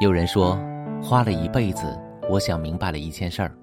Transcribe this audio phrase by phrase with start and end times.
[0.00, 0.58] 有人说，
[1.02, 1.98] 花了一辈子，
[2.28, 3.56] 我想明白了一件事儿：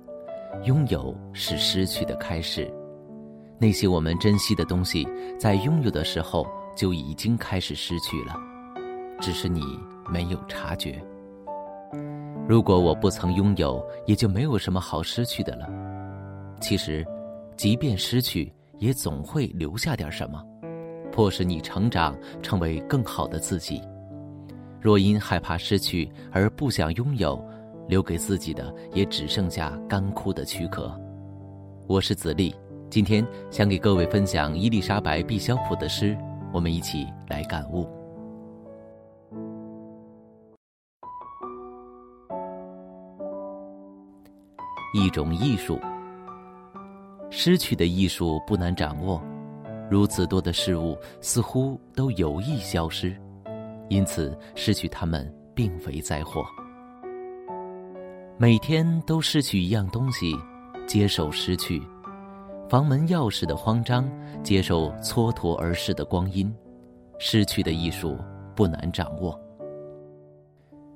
[0.63, 2.71] 拥有是失去的开始。
[3.59, 5.07] 那些我们珍惜的东西，
[5.37, 8.33] 在拥有的时候就已经开始失去了，
[9.19, 9.61] 只是你
[10.09, 10.99] 没有察觉。
[12.47, 15.69] 如果我不曾拥有，也就没有什么好失去的了。
[16.59, 17.05] 其实，
[17.55, 18.51] 即便失去，
[18.81, 20.43] 也总会留下点什么，
[21.11, 23.79] 迫使你成长，成为更好的自己。
[24.81, 27.39] 若因害怕失去而不想拥有，
[27.87, 30.99] 留给自己的也只剩下干枯的躯壳。
[31.87, 32.53] 我是子立。
[32.89, 36.17] 今天想给各位分享伊丽莎白·毕肖普的诗，
[36.51, 37.87] 我们一起来感悟。
[44.95, 45.79] 一种艺术，
[47.33, 49.23] 失去的艺术不难掌握，
[49.89, 53.15] 如此多的事物似乎都有意消失，
[53.87, 56.45] 因此失去它们并非灾祸。
[58.37, 60.35] 每天都失去一样东西，
[60.85, 61.81] 接受失去。
[62.67, 64.09] 房门钥匙的慌张，
[64.43, 66.53] 接受蹉跎而逝的光阴，
[67.17, 68.17] 失去的艺术
[68.55, 69.39] 不难掌握。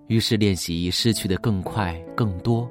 [0.08, 2.70] 于是练习失去的更快、更多，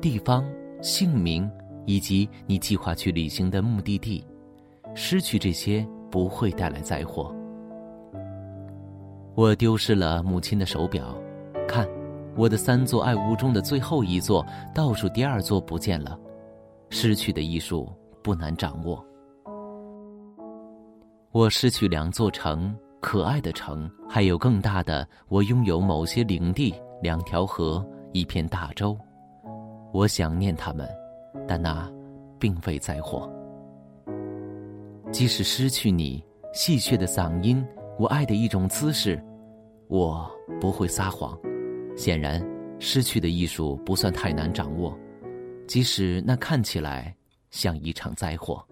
[0.00, 0.44] 地方、
[0.82, 1.50] 姓名
[1.86, 4.24] 以及你计划去旅行的目的地，
[4.94, 7.34] 失去这些不会带来灾祸。
[9.34, 11.16] 我丢失了母亲的手表，
[11.66, 11.88] 看，
[12.36, 16.18] 我的三座爱屋中的最后一座，倒数第二座不见了，
[16.90, 17.90] 失去的艺术。
[18.24, 19.04] 不难掌握。
[21.32, 25.04] 我失去两座城，可爱的城，还有更大的。
[25.26, 28.96] 我拥有某些领地，两条河，一片大洲。
[29.92, 30.88] 我想念他们，
[31.46, 31.90] 但那
[32.38, 33.30] 并非灾祸。
[35.10, 37.64] 即使失去你戏谑的嗓音，
[37.98, 39.22] 我爱的一种姿势，
[39.88, 40.30] 我
[40.60, 41.38] 不会撒谎。
[41.96, 42.42] 显然，
[42.78, 44.98] 失去的艺术不算太难掌握，
[45.66, 47.14] 即使那看起来。
[47.52, 48.64] 像一场灾祸。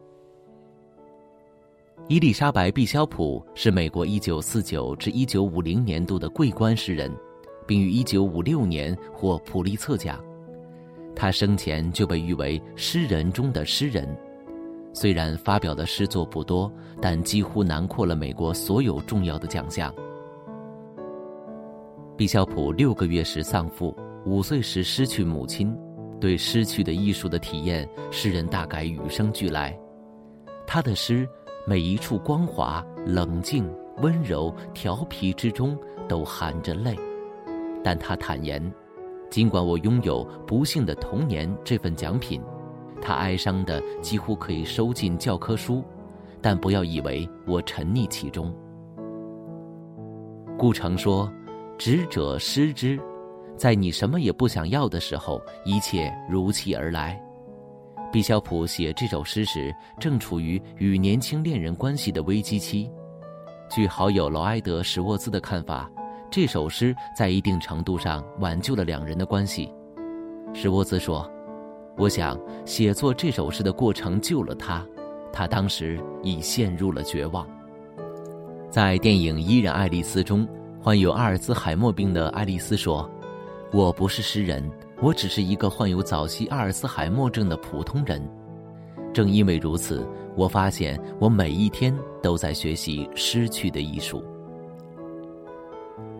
[2.08, 7.14] 伊丽莎白·毕肖普是美国1949至1950年度的桂冠诗人，
[7.66, 10.18] 并于1956年获普利策奖。
[11.20, 14.08] 他生前就被誉为诗人中的诗人，
[14.94, 19.94] 虽然发表的诗作不多，但几乎囊括了美国所有重要的奖项。
[22.16, 23.94] 毕肖普六个月时丧父，
[24.24, 25.76] 五岁时失去母亲。
[26.18, 29.78] 对失去的艺术的体验，诗人大概与生俱来。
[30.66, 31.28] 他的诗
[31.66, 36.96] 每一处光滑、冷静、温柔、调皮之中都含着泪。
[37.84, 38.72] 但他坦言，
[39.30, 42.42] 尽管我拥有不幸的童年这份奖品，
[43.00, 45.82] 他哀伤的几乎可以收进教科书。
[46.42, 48.50] 但不要以为我沉溺其中。
[50.56, 51.30] 顾城说
[51.76, 52.98] ：“执者失之。”
[53.58, 57.22] 在你什么也不想要的时候，一切如期而来。
[58.10, 62.90] 毕肖普写这首诗时，正处于与年轻恋人关系的危机期。
[63.70, 65.90] 据好友劳埃德·史沃兹的看法，
[66.30, 69.72] 这首诗在一定程度上挽救了两人的关系。
[70.54, 71.28] 史沃兹说
[71.98, 74.86] ：“我想写作这首诗的过程救了他，
[75.32, 77.44] 他当时已陷入了绝望。”
[78.70, 80.46] 在电影《依然爱丽丝》中，
[80.80, 83.10] 患有阿尔兹海默病的爱丽丝说。
[83.72, 84.68] 我不是诗人，
[85.00, 88.20] 我只是一个患有早期阿尔兹海默症的普通人。
[89.12, 90.04] 正因为如此，
[90.36, 94.24] 我发现我每一天都在学习失去的艺术。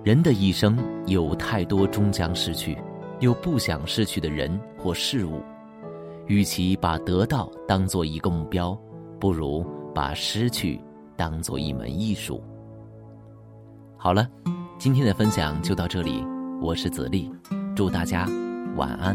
[0.03, 2.75] 人的一生有太多终将失去，
[3.21, 5.43] 又不想失去的人或事物。
[6.27, 8.75] 与其把得到当做一个目标，
[9.19, 9.63] 不如
[9.95, 10.81] 把失去
[11.17, 12.43] 当做一门艺术。
[13.99, 14.27] 好了，
[14.79, 16.25] 今天的分享就到这里。
[16.63, 17.31] 我是子立，
[17.77, 18.27] 祝大家
[18.77, 19.15] 晚安。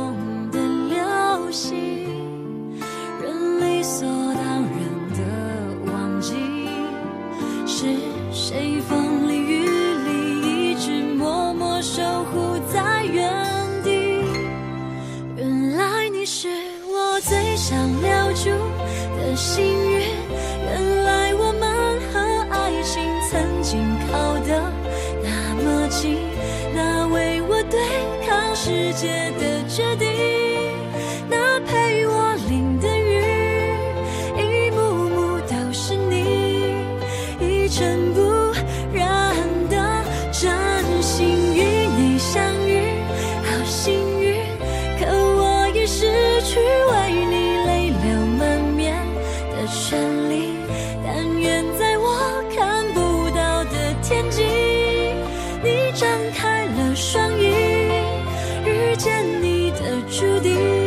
[23.71, 23.79] 紧
[24.11, 24.49] 靠的
[25.23, 25.29] 那
[25.63, 26.17] 么近，
[26.75, 27.79] 那为我对
[28.27, 30.09] 抗世界的决定，
[31.29, 33.23] 那陪我淋的雨，
[34.35, 36.75] 一幕幕都是你，
[37.39, 38.20] 一尘不
[54.11, 54.43] 天际，
[55.63, 57.45] 你张开了双翼，
[58.65, 60.80] 遇见你的注定，